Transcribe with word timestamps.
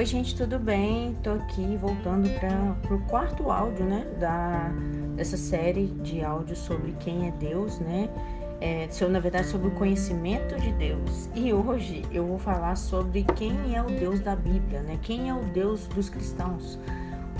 Oi, 0.00 0.06
gente, 0.06 0.34
tudo 0.34 0.58
bem? 0.58 1.14
Tô 1.22 1.28
aqui 1.28 1.76
voltando 1.76 2.26
para 2.40 2.94
o 2.94 3.02
quarto 3.02 3.50
áudio, 3.50 3.84
né, 3.84 4.06
da, 4.18 4.72
dessa 5.14 5.36
série 5.36 5.88
de 5.88 6.24
áudios 6.24 6.58
sobre 6.60 6.92
quem 6.92 7.28
é 7.28 7.30
Deus, 7.32 7.78
né? 7.80 8.08
É, 8.62 8.88
na 9.10 9.18
verdade, 9.18 9.48
sobre 9.48 9.68
o 9.68 9.72
conhecimento 9.72 10.58
de 10.58 10.72
Deus. 10.72 11.28
E 11.34 11.52
hoje 11.52 12.02
eu 12.10 12.26
vou 12.26 12.38
falar 12.38 12.76
sobre 12.76 13.24
quem 13.36 13.76
é 13.76 13.82
o 13.82 13.88
Deus 13.88 14.20
da 14.20 14.34
Bíblia, 14.34 14.80
né? 14.80 14.98
Quem 15.02 15.28
é 15.28 15.34
o 15.34 15.42
Deus 15.52 15.86
dos 15.88 16.08
cristãos? 16.08 16.78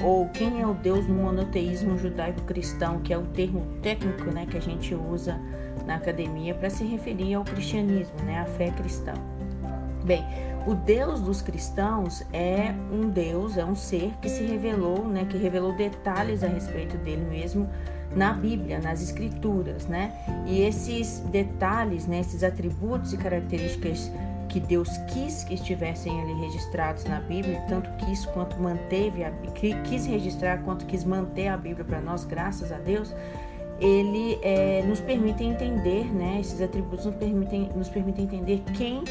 Ou 0.04 0.28
quem 0.28 0.60
é 0.60 0.66
o 0.66 0.74
Deus 0.74 1.06
do 1.06 1.14
monoteísmo 1.14 1.96
judaico-cristão, 1.96 2.98
que 2.98 3.10
é 3.10 3.16
o 3.16 3.24
termo 3.24 3.66
técnico, 3.80 4.30
né, 4.30 4.44
que 4.44 4.58
a 4.58 4.60
gente 4.60 4.94
usa 4.94 5.40
na 5.86 5.94
academia 5.94 6.54
para 6.54 6.68
se 6.68 6.84
referir 6.84 7.32
ao 7.32 7.42
cristianismo, 7.42 8.20
né, 8.26 8.38
à 8.38 8.44
fé 8.44 8.70
cristã. 8.70 9.14
Bem, 10.04 10.24
o 10.66 10.74
Deus 10.74 11.20
dos 11.20 11.40
cristãos 11.40 12.22
é 12.32 12.74
um 12.92 13.08
Deus, 13.08 13.56
é 13.56 13.64
um 13.64 13.74
ser 13.74 14.12
que 14.20 14.28
se 14.28 14.44
revelou, 14.44 15.06
né, 15.06 15.24
que 15.24 15.38
revelou 15.38 15.74
detalhes 15.74 16.42
a 16.42 16.48
respeito 16.48 16.96
dele 16.98 17.24
mesmo 17.24 17.68
na 18.14 18.32
Bíblia, 18.32 18.80
nas 18.80 19.00
Escrituras, 19.00 19.86
né? 19.86 20.12
E 20.44 20.62
esses 20.62 21.20
detalhes, 21.30 22.06
né, 22.06 22.20
esses 22.20 22.42
atributos 22.42 23.12
e 23.12 23.16
características 23.16 24.10
que 24.48 24.58
Deus 24.58 24.96
quis 25.12 25.44
que 25.44 25.54
estivessem 25.54 26.20
ali 26.20 26.34
registrados 26.40 27.04
na 27.04 27.20
Bíblia, 27.20 27.64
tanto 27.68 27.88
quis 28.04 28.26
quanto 28.26 28.60
manteve, 28.60 29.22
a, 29.22 29.30
quis 29.84 30.06
registrar 30.06 30.58
quanto 30.64 30.86
quis 30.86 31.04
manter 31.04 31.46
a 31.46 31.56
Bíblia 31.56 31.84
para 31.84 32.00
nós, 32.00 32.24
graças 32.24 32.72
a 32.72 32.78
Deus, 32.78 33.14
ele 33.80 34.38
é, 34.42 34.82
nos 34.82 35.00
permite 35.00 35.42
entender, 35.42 36.12
né? 36.12 36.38
Esses 36.40 36.60
atributos 36.60 37.06
nos 37.06 37.14
permitem, 37.14 37.70
nos 37.74 37.88
permitem 37.88 38.24
entender 38.24 38.62
quem 38.76 39.02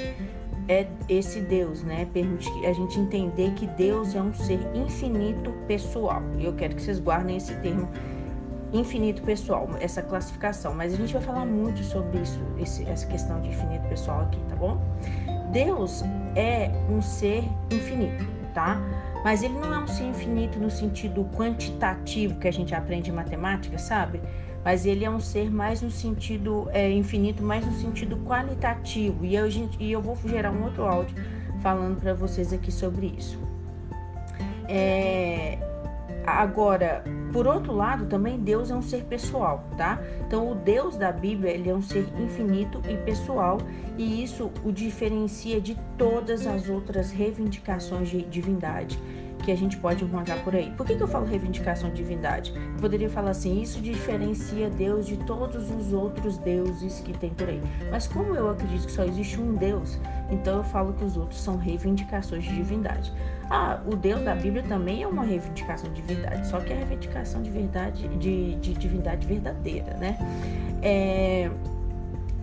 é 0.70 0.86
esse 1.10 1.42
Deus, 1.42 1.84
né? 1.84 2.08
Permite 2.14 2.48
a 2.64 2.72
gente 2.72 3.00
entender 3.00 3.52
que 3.56 3.66
Deus 3.66 4.14
é 4.14 4.22
um 4.22 4.34
ser 4.34 4.60
infinito 4.76 5.52
pessoal. 5.68 6.22
E 6.38 6.46
eu 6.46 6.54
quero 6.54 6.76
que 6.76 6.82
vocês 6.84 7.00
guardem 7.00 7.36
esse 7.36 7.56
termo 7.56 7.90
infinito 8.72 9.24
pessoal, 9.24 9.68
essa 9.82 10.04
classificação. 10.04 10.76
Mas 10.76 10.94
a 10.94 10.96
gente 10.96 11.12
vai 11.12 11.24
falar 11.24 11.44
muito 11.44 11.84
sobre 11.84 12.20
isso, 12.20 12.40
esse, 12.60 12.88
essa 12.88 13.08
questão 13.08 13.42
de 13.42 13.50
infinito 13.50 13.88
pessoal 13.90 14.22
aqui, 14.22 14.40
tá 14.48 14.56
bom? 14.56 14.80
Deus 15.52 16.04
é 16.36 16.70
um 16.88 17.02
ser 17.02 17.44
infinito, 17.72 18.24
tá? 18.54 18.80
Mas 19.24 19.42
ele 19.42 19.56
não 19.56 19.74
é 19.74 19.80
um 19.80 19.88
ser 19.88 20.04
infinito 20.04 20.60
no 20.60 20.70
sentido 20.70 21.28
quantitativo 21.36 22.36
que 22.36 22.48
a 22.48 22.54
gente 22.54 22.76
aprende 22.76 23.10
em 23.10 23.14
matemática, 23.14 23.80
sabe? 23.80 24.22
Mas 24.64 24.86
ele 24.86 25.06
é 25.06 25.10
um 25.10 25.20
ser 25.20 25.50
mais 25.50 25.82
no 25.82 25.92
sentido 25.92 26.68
é, 26.72 26.92
infinito, 26.92 27.42
mais 27.42 27.66
no 27.66 27.74
sentido 27.74 28.18
qualitativo. 28.18 29.26
E 29.26 29.36
eu, 29.36 29.50
gente, 29.50 29.82
e 29.82 29.92
eu 29.92 30.02
vou 30.02 30.18
gerar 30.26 30.52
um 30.52 30.64
outro 30.64 30.86
áudio 30.86 31.16
falando 31.62 32.00
para 32.00 32.14
vocês 32.14 32.54
aqui 32.54 32.72
sobre 32.72 33.14
isso. 33.18 33.40
É, 34.68 35.58
agora, 36.26 37.04
por 37.34 37.48
outro 37.48 37.74
lado, 37.74 38.06
também 38.06 38.40
Deus 38.40 38.70
é 38.70 38.76
um 38.76 38.82
ser 38.82 39.04
pessoal, 39.06 39.64
tá? 39.78 40.02
Então, 40.28 40.52
o 40.52 40.56
Deus 40.56 40.96
da 40.96 41.12
Bíblia 41.12 41.52
ele 41.52 41.70
é 41.70 41.74
um 41.74 41.82
ser 41.82 42.06
infinito 42.20 42.82
e 42.88 42.96
pessoal, 42.98 43.58
e 43.98 44.24
isso 44.24 44.52
o 44.64 44.72
diferencia 44.72 45.60
de 45.60 45.76
todas 45.98 46.46
as 46.46 46.70
outras 46.70 47.12
reivindicações 47.12 48.10
de 48.10 48.22
divindade 48.22 49.00
que 49.44 49.52
a 49.52 49.58
gente 49.58 49.78
pode 49.78 50.04
encontrar 50.04 50.44
por 50.44 50.56
aí. 50.56 50.72
Por 50.76 50.86
que, 50.86 50.96
que 50.96 51.02
eu 51.02 51.08
falo 51.08 51.26
reivindicação 51.26 51.90
de 51.90 51.96
divindade? 51.96 52.54
Eu 52.56 52.80
poderia 52.80 53.10
falar 53.10 53.32
assim, 53.32 53.62
isso 53.62 53.82
diferencia 53.82 54.70
Deus 54.70 55.06
de 55.06 55.18
todos 55.18 55.70
os 55.72 55.94
outros 55.94 56.38
deuses 56.38 57.00
que 57.00 57.14
tem 57.14 57.30
por 57.32 57.50
aí. 57.50 57.62
Mas 57.92 58.08
como 58.08 58.36
eu 58.36 58.50
acredito 58.50 58.86
que 58.86 58.92
só 58.92 59.04
existe 59.04 59.40
um 59.40 59.56
Deus, 59.56 59.98
então 60.30 60.58
eu 60.58 60.64
falo 60.64 60.94
que 60.94 61.04
os 61.04 61.18
outros 61.18 61.42
são 61.42 61.58
reivindicações 61.58 62.44
de 62.44 62.56
divindade. 62.56 63.12
Ah, 63.50 63.82
o 63.86 63.96
Deus 63.96 64.22
da 64.22 64.36
Bíblia 64.36 64.64
também 64.64 65.04
é 65.04 65.08
uma 65.08 65.24
reivindicação 65.24 65.92
de 65.92 66.02
divindade, 66.02 66.48
só 66.48 66.60
que 66.60 66.72
é 66.72 66.76
a 66.76 66.80
reivindicação 66.80 67.42
de 67.42 67.50
verdade, 67.50 68.08
de, 68.08 68.56
de 68.56 68.74
divindade 68.74 69.26
verdadeira, 69.26 69.96
né? 69.96 70.18
É, 70.82 71.50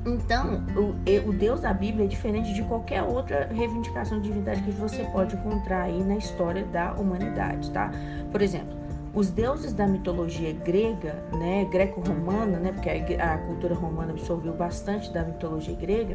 então, 0.07 0.65
o, 0.77 1.29
o, 1.29 1.33
Deus 1.33 1.61
da 1.61 1.75
Bíblia 1.75 2.05
é 2.05 2.09
diferente 2.09 2.55
de 2.55 2.63
qualquer 2.63 3.03
outra 3.03 3.49
reivindicação 3.53 4.21
de 4.21 4.29
divindade 4.29 4.63
que 4.63 4.71
você 4.71 5.03
pode 5.05 5.35
encontrar 5.35 5.83
aí 5.83 6.03
na 6.05 6.17
história 6.17 6.65
da 6.65 6.93
humanidade, 6.93 7.71
tá? 7.73 7.91
Por 8.31 8.41
exemplo, 8.41 8.86
os 9.17 9.31
deuses 9.31 9.73
da 9.73 9.87
mitologia 9.87 10.53
grega, 10.53 11.25
né, 11.33 11.65
greco-romana, 11.65 12.59
né, 12.59 12.71
porque 12.71 13.15
a, 13.15 13.35
a, 13.35 13.39
cultura 13.39 13.75
romana 13.75 14.13
absorveu 14.13 14.53
bastante 14.53 15.11
da 15.11 15.25
mitologia 15.25 15.75
grega. 15.75 16.15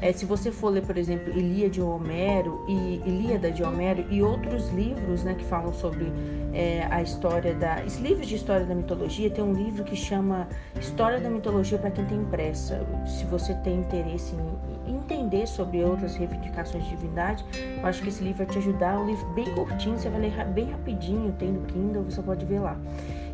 É, 0.00 0.12
se 0.12 0.24
você 0.24 0.52
for 0.52 0.68
ler, 0.68 0.86
por 0.86 0.96
exemplo, 0.96 1.36
Ilíada 1.36 1.70
de 1.70 1.82
Homero 1.82 2.64
e 2.68 3.02
Ilíada 3.04 3.50
de 3.50 3.64
Homero 3.64 4.06
e 4.08 4.22
outros 4.22 4.68
livros, 4.68 5.24
né, 5.24 5.34
que 5.34 5.44
falam 5.44 5.72
sobre 5.72 6.12
é, 6.54 6.86
a 6.88 7.02
história 7.02 7.56
da, 7.56 7.82
os 7.84 7.98
livros 7.98 8.28
de 8.28 8.36
história 8.36 8.64
da 8.64 8.74
mitologia, 8.74 9.28
tem 9.28 9.42
um 9.42 9.52
livro 9.52 9.82
que 9.82 9.96
chama 9.96 10.48
História 10.78 11.20
da 11.20 11.28
Mitologia 11.28 11.76
para 11.76 11.90
quem 11.90 12.04
tem 12.04 12.24
pressa. 12.26 12.86
Se 13.04 13.24
você 13.24 13.52
tem 13.54 13.80
interesse 13.80 14.32
em 14.36 14.67
entender 14.88 15.46
sobre 15.46 15.82
outras 15.84 16.16
reivindicações 16.16 16.84
de 16.84 16.90
divindade, 16.90 17.44
eu 17.78 17.86
acho 17.86 18.02
que 18.02 18.08
esse 18.08 18.22
livro 18.22 18.38
vai 18.38 18.46
te 18.46 18.58
ajudar. 18.58 18.94
É 18.94 18.98
um 18.98 19.06
livro 19.06 19.26
bem 19.34 19.54
curtinho, 19.54 19.98
você 19.98 20.08
vai 20.08 20.20
ler 20.20 20.44
bem 20.46 20.70
rapidinho, 20.70 21.32
tem 21.32 21.52
no 21.52 21.64
Kindle, 21.66 22.04
você 22.04 22.22
pode 22.22 22.44
ver 22.44 22.60
lá. 22.60 22.76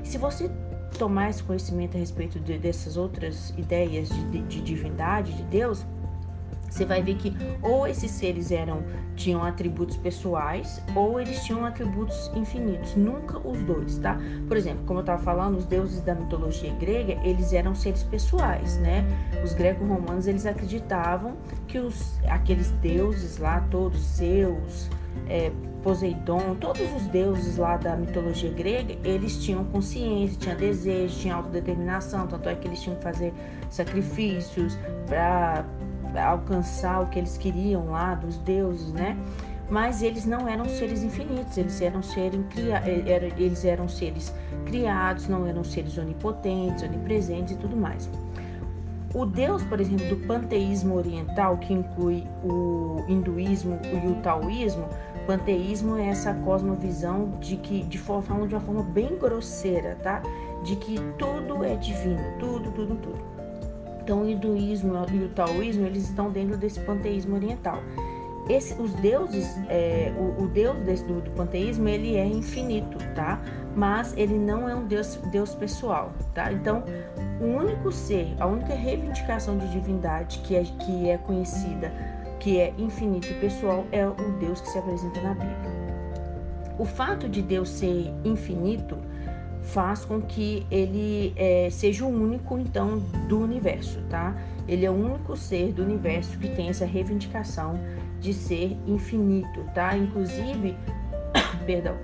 E 0.03 0.09
se 0.09 0.19
você 0.19 0.51
tomar 0.99 1.31
esse 1.31 1.43
conhecimento 1.43 1.97
a 1.97 2.01
respeito 2.01 2.39
de, 2.39 2.59
dessas 2.59 2.97
outras 2.97 3.51
ideias 3.57 4.09
de, 4.09 4.25
de, 4.31 4.43
de 4.43 4.61
divindade, 4.61 5.33
de 5.33 5.43
Deus, 5.45 5.85
você 6.75 6.85
vai 6.85 7.01
ver 7.01 7.15
que 7.15 7.33
ou 7.63 7.87
esses 7.87 8.11
seres 8.11 8.51
eram 8.51 8.83
tinham 9.15 9.45
atributos 9.45 9.97
pessoais 9.97 10.83
ou 10.93 11.21
eles 11.21 11.45
tinham 11.45 11.65
atributos 11.65 12.33
infinitos, 12.35 12.97
nunca 12.97 13.39
os 13.39 13.59
dois, 13.61 13.97
tá? 13.99 14.19
Por 14.49 14.57
exemplo, 14.57 14.83
como 14.85 14.99
eu 14.99 15.03
estava 15.03 15.23
falando, 15.23 15.57
os 15.57 15.67
deuses 15.67 16.01
da 16.01 16.17
mitologia 16.17 16.75
grega, 16.75 17.13
eles 17.23 17.53
eram 17.53 17.77
seres 17.77 18.03
pessoais, 18.03 18.77
né? 18.79 19.07
Os 19.45 19.55
greco-romanos, 19.55 20.27
eles 20.27 20.47
acreditavam 20.47 21.37
que 21.69 21.79
os 21.79 22.19
aqueles 22.27 22.71
deuses 22.83 23.39
lá, 23.39 23.61
todos 23.71 24.01
Zeus, 24.01 24.91
é, 25.29 25.53
Poseidon, 25.85 26.57
todos 26.59 26.93
os 26.97 27.07
deuses 27.07 27.57
lá 27.57 27.77
da 27.77 27.95
mitologia 27.95 28.51
grega, 28.51 28.97
eles 29.05 29.37
tinham 29.45 29.65
consciência, 29.67 30.37
tinham 30.41 30.57
desejo, 30.57 31.21
tinham 31.21 31.37
autodeterminação, 31.39 32.27
tanto 32.27 32.49
é 32.49 32.55
que 32.57 32.67
eles 32.67 32.81
tinham 32.81 32.97
que 32.97 33.03
fazer 33.05 33.33
sacrifícios 33.71 34.77
para 35.07 35.65
alcançar 36.23 37.03
o 37.03 37.07
que 37.07 37.19
eles 37.19 37.37
queriam 37.37 37.91
lá 37.91 38.15
dos 38.15 38.37
deuses, 38.39 38.93
né? 38.93 39.17
Mas 39.69 40.03
eles 40.03 40.27
não 40.27 40.47
eram 40.47 40.67
seres 40.67 41.03
infinitos, 41.03 41.57
eles 41.57 41.81
eram, 41.81 42.03
seres, 42.03 42.41
eh, 42.85 43.33
eles 43.39 43.65
eram 43.65 43.89
seres 43.89 44.33
criados, 44.67 45.27
não 45.27 45.47
eram 45.47 45.65
seres 45.65 45.97
onipotentes, 45.97 46.83
onipresentes 46.83 47.53
e 47.53 47.57
tudo 47.57 47.77
mais. 47.77 48.09
O 49.15 49.25
Deus, 49.25 49.63
por 49.63 49.81
exemplo, 49.81 50.07
do 50.09 50.17
panteísmo 50.27 50.97
oriental, 50.97 51.57
que 51.59 51.73
inclui 51.73 52.27
o 52.43 53.05
hinduísmo 53.09 53.79
e 53.85 54.09
o 54.09 54.17
taoísmo, 54.17 54.89
panteísmo 55.25 55.97
é 55.97 56.09
essa 56.09 56.35
cosmovisão 56.35 57.39
de 57.41 57.57
que, 57.57 57.85
de 57.85 57.97
forma, 57.97 58.47
de 58.47 58.55
uma 58.55 58.61
forma 58.61 58.83
bem 58.83 59.17
grosseira, 59.17 59.97
tá? 60.03 60.21
De 60.65 60.77
que 60.77 60.97
tudo 61.17 61.65
é 61.65 61.77
divino, 61.77 62.23
tudo, 62.39 62.73
tudo, 62.73 62.97
tudo. 62.97 63.34
Então, 64.05 64.21
o 64.21 64.29
hinduísmo 64.29 64.93
e 65.11 65.25
o 65.25 65.31
taoísmo 65.31 65.87
eles 65.87 66.05
estão 66.05 66.31
dentro 66.31 66.59
desse 66.59 66.79
panteísmo 66.81 67.37
oriental. 67.37 67.83
Esse, 68.51 68.75
os 68.75 68.93
deuses, 68.93 69.49
é, 69.71 70.13
o, 70.19 70.43
o, 70.43 70.47
deus 70.47 70.79
desse, 70.81 71.03
do, 71.05 71.23
do, 71.23 71.31
panteísmo 71.31 71.89
ele 71.89 72.15
é 72.15 72.27
infinito, 72.27 72.99
tá? 73.15 73.41
Mas 73.75 74.15
ele 74.15 74.39
não 74.39 74.69
é 74.69 74.75
um 74.75 74.87
deus, 74.87 75.19
deus 75.33 75.55
pessoal, 75.55 76.13
tá? 76.35 76.53
Então, 76.53 76.85
o 77.41 77.47
único 77.47 77.91
ser, 77.91 78.35
a 78.39 78.47
única 78.47 78.75
reivindicação 78.75 79.57
de 79.57 79.67
divindade 79.71 80.41
que 80.41 80.55
é, 80.55 80.63
que 80.63 81.09
é 81.09 81.17
conhecida, 81.17 81.91
que 82.39 82.61
é 82.61 82.75
infinito 82.77 83.29
e 83.29 83.35
pessoal, 83.41 83.87
é 83.91 84.07
o 84.07 84.33
Deus 84.39 84.61
que 84.61 84.69
se 84.69 84.79
apresenta 84.79 85.23
na 85.23 85.33
Bíblia. 85.33 85.85
O 86.79 86.85
fato 86.85 87.27
de 87.27 87.41
Deus 87.41 87.71
ser 87.71 88.13
infinito 88.23 88.99
faz 89.65 90.05
com 90.05 90.21
que 90.21 90.67
ele 90.71 91.33
é, 91.37 91.69
seja 91.71 92.05
o 92.05 92.09
único, 92.09 92.59
então, 92.59 92.99
do 93.29 93.41
universo, 93.41 94.01
tá? 94.09 94.37
Ele 94.69 94.85
é 94.85 94.91
o 94.91 94.95
único 94.95 95.37
ser 95.37 95.73
do 95.73 95.83
universo 95.83 96.39
que 96.39 96.49
tem 96.49 96.69
essa 96.69 96.85
reivindicação 96.85 97.79
de 98.21 98.33
ser 98.33 98.77
infinito, 98.87 99.65
tá? 99.75 99.97
Inclusive, 99.97 100.77
perdão, 101.67 101.97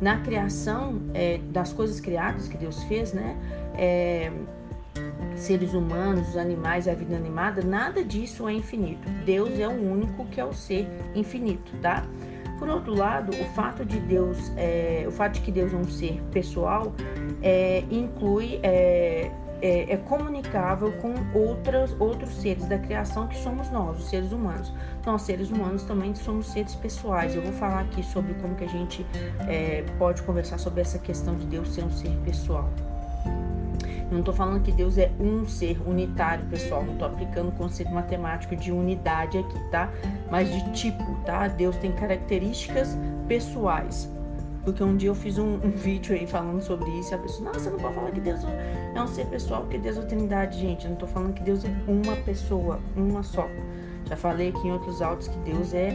na 0.00 0.18
criação 0.18 1.00
é, 1.12 1.38
das 1.50 1.72
coisas 1.72 2.00
criadas 2.00 2.48
que 2.48 2.56
Deus 2.56 2.82
fez, 2.84 3.12
né? 3.12 3.36
É, 3.76 4.32
seres 5.36 5.74
humanos, 5.74 6.30
os 6.30 6.36
animais, 6.36 6.88
a 6.88 6.94
vida 6.94 7.16
animada, 7.16 7.62
nada 7.62 8.04
disso 8.04 8.48
é 8.48 8.52
infinito. 8.52 9.08
Deus 9.24 9.58
é 9.58 9.68
o 9.68 9.92
único 9.92 10.24
que 10.26 10.40
é 10.40 10.44
o 10.44 10.52
ser 10.52 10.88
infinito, 11.14 11.72
tá? 11.80 12.04
Por 12.58 12.68
outro 12.68 12.94
lado, 12.94 13.30
o 13.30 13.44
fato 13.54 13.84
de 13.84 14.00
Deus, 14.00 14.52
é, 14.56 15.04
o 15.06 15.12
fato 15.12 15.34
de 15.34 15.40
que 15.40 15.52
Deus 15.52 15.72
é 15.72 15.76
um 15.76 15.84
ser 15.84 16.20
pessoal, 16.32 16.92
é, 17.40 17.84
inclui 17.90 18.58
é, 18.62 19.30
é, 19.60 19.92
é, 19.92 19.96
comunicável 19.96 20.92
com 21.00 21.14
outras, 21.36 21.94
outros 22.00 22.30
seres 22.34 22.66
da 22.66 22.78
criação 22.78 23.26
que 23.26 23.36
somos 23.38 23.70
nós, 23.70 23.98
os 23.98 24.08
seres 24.08 24.32
humanos. 24.32 24.72
Nós, 25.04 25.22
seres 25.22 25.50
humanos, 25.50 25.82
também 25.84 26.14
somos 26.14 26.48
seres 26.48 26.74
pessoais. 26.74 27.34
Eu 27.34 27.42
vou 27.42 27.52
falar 27.52 27.80
aqui 27.80 28.02
sobre 28.02 28.34
como 28.34 28.54
que 28.54 28.64
a 28.64 28.68
gente 28.68 29.06
é, 29.48 29.84
pode 29.98 30.22
conversar 30.22 30.58
sobre 30.58 30.80
essa 30.80 30.98
questão 30.98 31.34
de 31.36 31.46
Deus 31.46 31.74
ser 31.74 31.84
um 31.84 31.90
ser 31.90 32.10
pessoal. 32.24 32.70
Não 34.10 34.20
estou 34.20 34.32
falando 34.32 34.62
que 34.62 34.72
Deus 34.72 34.96
é 34.96 35.10
um 35.20 35.46
ser 35.46 35.80
unitário, 35.86 36.44
pessoal. 36.46 36.82
Não 36.82 36.94
estou 36.94 37.08
aplicando 37.08 37.48
o 37.48 37.52
conceito 37.52 37.92
matemático 37.92 38.56
de 38.56 38.72
unidade 38.72 39.38
aqui, 39.38 39.58
tá? 39.70 39.90
Mas 40.30 40.50
de 40.50 40.72
tipo, 40.72 41.04
tá? 41.26 41.46
Deus 41.48 41.76
tem 41.76 41.92
características 41.92 42.96
pessoais. 43.26 44.10
Porque 44.64 44.82
um 44.82 44.96
dia 44.96 45.08
eu 45.08 45.14
fiz 45.14 45.38
um, 45.38 45.54
um, 45.54 45.70
vídeo 45.70 46.14
aí 46.14 46.26
falando 46.26 46.60
sobre 46.60 46.90
isso 46.98 47.12
e 47.12 47.14
a 47.14 47.18
pessoa, 47.18 47.52
você 47.54 47.70
não 47.70 47.78
pode 47.78 47.94
falar 47.94 48.10
que 48.10 48.20
Deus 48.20 48.40
é 48.94 49.00
um 49.00 49.06
ser 49.06 49.26
pessoal, 49.26 49.62
porque 49.62 49.78
Deus 49.78 49.96
é 49.96 50.02
trindade, 50.02 50.58
gente. 50.58 50.84
Eu 50.84 50.90
não 50.90 50.98
tô 50.98 51.06
falando 51.06 51.32
que 51.32 51.42
Deus 51.42 51.64
é 51.64 51.70
uma 51.86 52.16
pessoa, 52.16 52.80
uma 52.96 53.22
só. 53.22 53.48
Já 54.04 54.16
falei 54.16 54.48
aqui 54.48 54.66
em 54.66 54.72
outros 54.72 55.00
áudios 55.00 55.28
que 55.28 55.38
Deus 55.38 55.72
é 55.72 55.90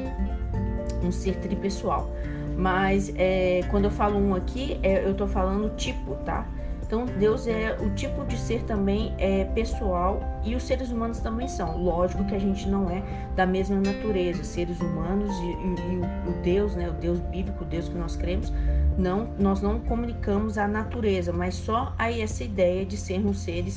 um 1.04 1.12
ser 1.12 1.36
tripessoal. 1.38 2.10
Mas 2.58 3.12
é, 3.16 3.62
quando 3.70 3.86
eu 3.86 3.92
falo 3.92 4.18
um 4.18 4.36
aqui, 4.36 4.80
é, 4.84 5.08
eu 5.08 5.14
tô 5.14 5.28
falando 5.28 5.76
tipo, 5.76 6.16
tá? 6.24 6.48
Então, 6.94 7.08
Deus 7.08 7.48
é 7.48 7.76
o 7.82 7.90
tipo 7.96 8.24
de 8.24 8.38
ser 8.38 8.62
também 8.66 9.16
é 9.18 9.46
pessoal 9.46 10.22
e 10.44 10.54
os 10.54 10.62
seres 10.62 10.92
humanos 10.92 11.20
também 11.20 11.48
são. 11.48 11.76
Lógico 11.76 12.24
que 12.24 12.36
a 12.36 12.40
gente 12.40 12.70
não 12.70 12.88
é 12.88 13.02
da 13.36 13.48
mesma 13.48 13.78
natureza, 13.78 14.44
seres 14.44 14.80
humanos 14.80 15.36
e, 15.40 15.42
e, 15.42 15.96
e 15.96 16.30
o 16.30 16.44
Deus, 16.44 16.76
né, 16.76 16.88
o 16.88 16.94
Deus 16.94 17.20
bíblico, 17.20 17.64
o 17.64 17.66
Deus 17.66 17.90
que 17.90 17.98
nós 17.98 18.16
cremos, 18.16 18.54
não, 18.96 19.28
nós 19.40 19.60
não 19.60 19.80
comunicamos 19.80 20.56
a 20.60 20.68
natureza, 20.68 21.34
mas 21.34 21.56
só 21.56 21.96
aí 21.98 22.22
essa 22.22 22.44
ideia 22.44 22.86
de 22.86 22.96
sermos 22.96 23.40
seres 23.40 23.76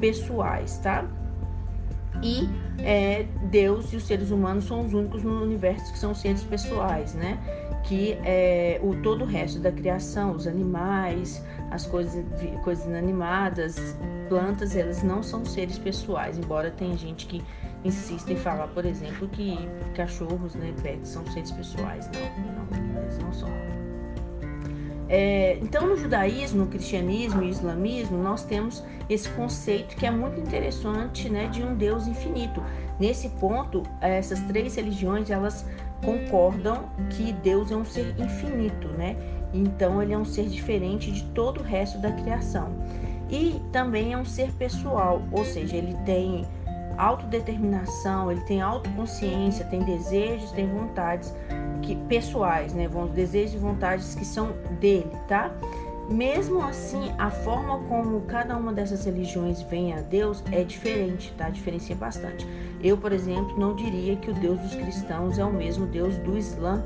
pessoais, 0.00 0.76
tá? 0.78 1.04
E 2.26 2.48
é, 2.78 3.26
Deus 3.44 3.92
e 3.92 3.96
os 3.96 4.04
seres 4.04 4.30
humanos 4.30 4.64
são 4.64 4.84
os 4.84 4.92
únicos 4.92 5.22
no 5.22 5.42
universo 5.42 5.92
que 5.92 5.98
são 5.98 6.14
seres 6.14 6.42
pessoais, 6.42 7.14
né? 7.14 7.38
Que 7.84 8.18
é, 8.24 8.80
o 8.82 8.96
todo 8.96 9.22
o 9.22 9.26
resto 9.26 9.60
da 9.60 9.70
criação, 9.70 10.32
os 10.32 10.46
animais, 10.46 11.42
as 11.70 11.86
coisas, 11.86 12.24
coisas 12.64 12.84
inanimadas, 12.84 13.96
plantas, 14.28 14.74
elas 14.74 15.04
não 15.04 15.22
são 15.22 15.44
seres 15.44 15.78
pessoais, 15.78 16.36
embora 16.36 16.70
tenha 16.70 16.96
gente 16.96 17.26
que 17.26 17.44
insiste 17.84 18.32
em 18.32 18.36
falar, 18.36 18.66
por 18.68 18.84
exemplo, 18.84 19.28
que 19.28 19.56
cachorros, 19.94 20.56
né, 20.56 20.74
pets, 20.82 21.10
são 21.10 21.24
seres 21.26 21.52
pessoais. 21.52 22.10
Não, 22.12 22.66
não, 22.66 23.02
eles 23.02 23.18
não 23.18 23.32
são. 23.32 23.48
É, 25.08 25.58
então, 25.62 25.86
no 25.86 25.96
judaísmo, 25.96 26.64
no 26.64 26.66
cristianismo 26.66 27.42
e 27.42 27.50
islamismo, 27.50 28.18
nós 28.18 28.42
temos 28.44 28.82
esse 29.08 29.28
conceito 29.30 29.94
que 29.96 30.04
é 30.04 30.10
muito 30.10 30.40
interessante, 30.40 31.28
né, 31.28 31.46
de 31.46 31.62
um 31.62 31.74
Deus 31.74 32.06
infinito. 32.06 32.62
Nesse 32.98 33.28
ponto, 33.28 33.84
essas 34.00 34.40
três 34.42 34.74
religiões 34.74 35.30
elas 35.30 35.64
concordam 36.04 36.88
que 37.10 37.32
Deus 37.32 37.70
é 37.70 37.76
um 37.76 37.84
ser 37.84 38.14
infinito, 38.18 38.88
né? 38.88 39.16
Então 39.52 40.02
ele 40.02 40.12
é 40.12 40.18
um 40.18 40.24
ser 40.24 40.48
diferente 40.48 41.10
de 41.10 41.22
todo 41.24 41.60
o 41.60 41.62
resto 41.62 41.98
da 41.98 42.10
criação. 42.12 42.72
E 43.30 43.60
também 43.72 44.12
é 44.12 44.18
um 44.18 44.24
ser 44.24 44.52
pessoal, 44.52 45.22
ou 45.32 45.44
seja, 45.44 45.76
ele 45.76 45.96
tem 46.04 46.46
autodeterminação, 46.96 48.30
ele 48.30 48.40
tem 48.42 48.60
autoconsciência, 48.60 49.64
tem 49.64 49.80
desejos, 49.82 50.52
tem 50.52 50.68
vontades 50.68 51.34
que 51.82 51.94
pessoais, 51.94 52.72
né? 52.72 52.88
Desejos 53.14 53.54
e 53.54 53.58
vontades 53.58 54.14
que 54.14 54.24
são 54.24 54.52
dele, 54.80 55.10
tá? 55.28 55.52
Mesmo 56.08 56.62
assim, 56.62 57.12
a 57.18 57.30
forma 57.30 57.80
como 57.88 58.20
cada 58.22 58.56
uma 58.56 58.72
dessas 58.72 59.04
religiões 59.04 59.62
vem 59.62 59.92
a 59.92 60.00
Deus 60.00 60.42
é 60.52 60.62
diferente, 60.62 61.34
tá? 61.36 61.50
Diferencia 61.50 61.96
bastante. 61.96 62.46
Eu, 62.80 62.96
por 62.96 63.12
exemplo, 63.12 63.58
não 63.58 63.74
diria 63.74 64.14
que 64.14 64.30
o 64.30 64.34
Deus 64.34 64.58
dos 64.60 64.74
cristãos 64.74 65.36
é 65.36 65.44
o 65.44 65.52
mesmo 65.52 65.84
Deus 65.86 66.16
do 66.18 66.38
Islã, 66.38 66.84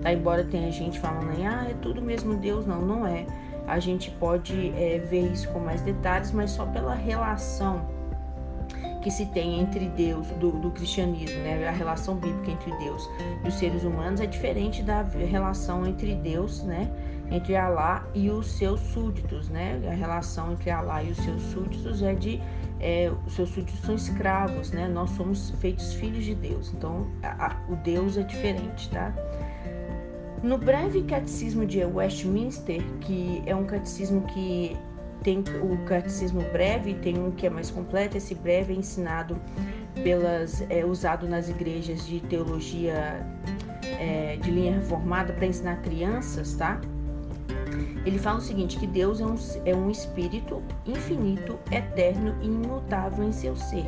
tá? 0.00 0.10
Embora 0.10 0.42
tenha 0.42 0.72
gente 0.72 0.98
falando 0.98 1.30
aí, 1.30 1.44
ah, 1.44 1.66
é 1.70 1.74
tudo 1.82 2.00
mesmo 2.00 2.34
Deus. 2.34 2.66
Não, 2.66 2.80
não 2.80 3.06
é. 3.06 3.26
A 3.66 3.78
gente 3.78 4.10
pode 4.10 4.70
é, 4.70 4.98
ver 4.98 5.30
isso 5.32 5.48
com 5.50 5.58
mais 5.58 5.82
detalhes, 5.82 6.32
mas 6.32 6.50
só 6.50 6.64
pela 6.64 6.94
relação 6.94 7.86
que 9.02 9.10
se 9.10 9.26
tem 9.26 9.60
entre 9.60 9.88
Deus, 9.88 10.28
do, 10.38 10.52
do, 10.52 10.70
cristianismo, 10.70 11.40
né? 11.40 11.66
a 11.68 11.72
relação 11.72 12.14
bíblica 12.14 12.52
entre 12.52 12.70
Deus 12.78 13.08
e 13.44 13.48
os 13.48 13.54
seres 13.54 13.82
humanos 13.82 14.20
é 14.20 14.26
diferente 14.26 14.82
da 14.82 15.02
relação 15.02 15.84
entre 15.86 16.14
Deus, 16.14 16.62
né? 16.62 16.88
entre 17.30 17.56
Alá 17.56 18.06
e 18.14 18.30
os 18.30 18.52
seus 18.52 18.80
súditos, 18.80 19.48
né? 19.48 19.80
A 19.90 19.94
relação 19.94 20.52
entre 20.52 20.70
Alá 20.70 21.02
e 21.02 21.10
os 21.10 21.18
seus 21.18 21.42
súditos 21.44 22.02
é 22.02 22.14
de 22.14 22.40
é, 22.78 23.10
os 23.26 23.34
seus 23.34 23.48
súditos 23.50 23.80
são 23.80 23.94
escravos, 23.94 24.70
né? 24.70 24.86
Nós 24.86 25.10
somos 25.10 25.50
feitos 25.60 25.94
filhos 25.94 26.24
de 26.24 26.34
Deus, 26.34 26.72
então 26.74 27.06
a, 27.22 27.46
a, 27.46 27.72
o 27.72 27.76
Deus 27.76 28.16
é 28.18 28.22
diferente, 28.22 28.90
tá? 28.90 29.14
No 30.42 30.58
breve 30.58 31.02
catecismo 31.04 31.64
de 31.64 31.82
Westminster, 31.84 32.82
que 33.00 33.42
é 33.46 33.54
um 33.54 33.64
catecismo 33.64 34.22
que 34.22 34.76
tem 35.22 35.44
o 35.62 35.84
catecismo 35.84 36.42
breve, 36.52 36.94
tem 36.94 37.18
um 37.18 37.30
que 37.30 37.46
é 37.46 37.50
mais 37.50 37.70
completo. 37.70 38.16
Esse 38.16 38.34
breve 38.34 38.72
é 38.72 38.76
ensinado 38.76 39.40
pelas, 40.02 40.64
é 40.68 40.84
usado 40.84 41.28
nas 41.28 41.48
igrejas 41.48 42.06
de 42.06 42.20
teologia 42.20 43.26
é, 43.98 44.36
de 44.36 44.50
linha 44.50 44.74
reformada 44.74 45.32
para 45.32 45.46
ensinar 45.46 45.76
crianças, 45.76 46.54
tá? 46.54 46.80
Ele 48.04 48.18
fala 48.18 48.38
o 48.38 48.42
seguinte: 48.42 48.78
que 48.78 48.86
Deus 48.86 49.20
é 49.20 49.26
um, 49.26 49.36
é 49.64 49.74
um 49.74 49.90
espírito 49.90 50.62
infinito, 50.86 51.58
eterno 51.70 52.34
e 52.42 52.46
imutável 52.46 53.24
em 53.24 53.32
seu 53.32 53.56
ser. 53.56 53.86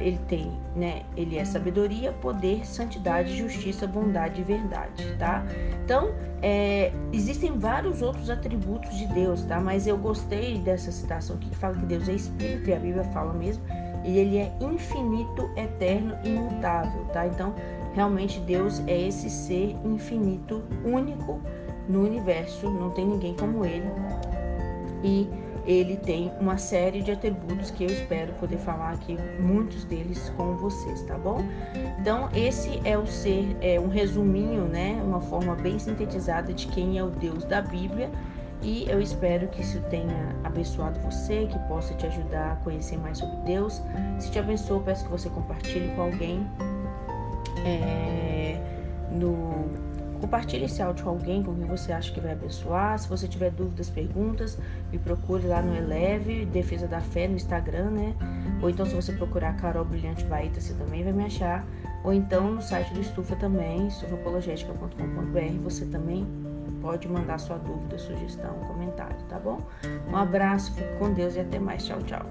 Ele 0.00 0.18
tem, 0.26 0.50
né? 0.74 1.02
Ele 1.16 1.36
é 1.36 1.44
sabedoria, 1.44 2.12
poder, 2.12 2.66
santidade, 2.66 3.36
justiça, 3.36 3.86
bondade 3.86 4.40
e 4.40 4.44
verdade, 4.44 5.14
tá? 5.18 5.44
Então, 5.84 6.14
é, 6.42 6.92
existem 7.12 7.58
vários 7.58 8.02
outros 8.02 8.30
atributos 8.30 8.96
de 8.96 9.06
Deus, 9.06 9.42
tá? 9.42 9.60
Mas 9.60 9.86
eu 9.86 9.96
gostei 9.96 10.58
dessa 10.58 10.90
citação 10.90 11.36
aqui 11.36 11.50
que 11.50 11.56
fala 11.56 11.74
que 11.76 11.86
Deus 11.86 12.08
é 12.08 12.12
espírito, 12.12 12.70
e 12.70 12.74
a 12.74 12.78
Bíblia 12.78 13.04
fala 13.04 13.32
mesmo, 13.32 13.62
e 14.04 14.18
ele 14.18 14.38
é 14.38 14.52
infinito, 14.60 15.50
eterno 15.56 16.16
e 16.24 16.28
imutável, 16.28 17.04
tá? 17.12 17.26
Então, 17.26 17.54
realmente 17.94 18.40
Deus 18.40 18.82
é 18.86 18.98
esse 19.08 19.28
ser 19.28 19.76
infinito, 19.84 20.62
único, 20.84 21.40
no 21.88 22.02
universo, 22.02 22.68
não 22.68 22.90
tem 22.90 23.06
ninguém 23.06 23.34
como 23.34 23.64
ele. 23.64 23.86
E 25.02 25.28
ele 25.66 25.96
tem 25.96 26.32
uma 26.40 26.58
série 26.58 27.02
de 27.02 27.10
atributos 27.10 27.72
que 27.72 27.82
eu 27.82 27.90
espero 27.90 28.32
poder 28.34 28.58
falar 28.58 28.92
aqui, 28.92 29.18
muitos 29.40 29.82
deles 29.84 30.32
com 30.36 30.56
vocês, 30.56 31.02
tá 31.02 31.18
bom? 31.18 31.44
Então, 32.00 32.28
esse 32.32 32.80
é 32.84 32.96
o 32.96 33.06
ser, 33.06 33.56
é 33.60 33.78
um 33.80 33.88
resuminho, 33.88 34.64
né? 34.64 35.02
Uma 35.04 35.20
forma 35.20 35.56
bem 35.56 35.78
sintetizada 35.78 36.52
de 36.52 36.68
quem 36.68 36.98
é 36.98 37.02
o 37.02 37.10
Deus 37.10 37.44
da 37.44 37.60
Bíblia. 37.60 38.10
E 38.62 38.88
eu 38.88 39.00
espero 39.00 39.48
que 39.48 39.60
isso 39.60 39.80
tenha 39.90 40.34
abençoado 40.42 40.98
você, 41.00 41.46
que 41.46 41.58
possa 41.68 41.94
te 41.94 42.06
ajudar 42.06 42.52
a 42.52 42.56
conhecer 42.56 42.96
mais 42.96 43.18
sobre 43.18 43.36
Deus. 43.38 43.82
Se 44.18 44.30
te 44.30 44.38
abençoou, 44.38 44.80
peço 44.80 45.04
que 45.04 45.10
você 45.10 45.28
compartilhe 45.28 45.88
com 45.94 46.02
alguém. 46.02 46.46
É, 47.64 48.60
no 49.10 49.85
Compartilhe 50.20 50.64
esse 50.64 50.82
áudio 50.82 51.04
com 51.04 51.10
alguém 51.10 51.42
com 51.42 51.54
quem 51.54 51.66
você 51.66 51.92
acha 51.92 52.12
que 52.12 52.20
vai 52.20 52.32
abençoar. 52.32 52.98
Se 52.98 53.08
você 53.08 53.28
tiver 53.28 53.50
dúvidas, 53.50 53.90
perguntas, 53.90 54.58
me 54.90 54.98
procure 54.98 55.46
lá 55.46 55.62
no 55.62 55.76
Eleve, 55.76 56.44
Defesa 56.46 56.86
da 56.86 57.00
Fé, 57.00 57.28
no 57.28 57.36
Instagram, 57.36 57.90
né? 57.90 58.14
Ou 58.62 58.70
então, 58.70 58.86
se 58.86 58.94
você 58.94 59.12
procurar 59.12 59.56
Carol 59.56 59.84
Brilhante 59.84 60.24
Baíta, 60.24 60.60
você 60.60 60.74
também 60.74 61.04
vai 61.04 61.12
me 61.12 61.24
achar. 61.24 61.64
Ou 62.04 62.12
então 62.12 62.52
no 62.52 62.62
site 62.62 62.94
do 62.94 63.00
Estufa 63.00 63.34
também, 63.36 63.88
estufapologetica.com.br, 63.88 65.62
você 65.62 65.84
também 65.86 66.26
pode 66.80 67.08
mandar 67.08 67.38
sua 67.38 67.58
dúvida, 67.58 67.98
sugestão, 67.98 68.54
comentário, 68.60 69.16
tá 69.28 69.38
bom? 69.38 69.60
Um 70.08 70.16
abraço, 70.16 70.72
fique 70.74 70.98
com 70.98 71.12
Deus 71.12 71.34
e 71.34 71.40
até 71.40 71.58
mais. 71.58 71.84
Tchau, 71.84 71.98
tchau. 72.02 72.24